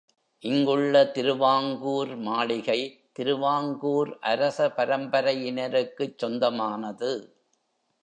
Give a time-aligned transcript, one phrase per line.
[0.43, 2.79] இங்குள்ள திருவாங்கூர் மாளிகை
[3.11, 7.11] திருவாங்கூர் அரசபரம்பரையினருக்குச் சொந்தமானது.